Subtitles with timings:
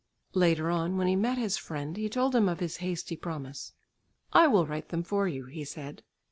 [0.33, 3.73] Later on when he met his friend, he told him of his hasty promise.
[4.33, 6.01] "I will write them for you," he said.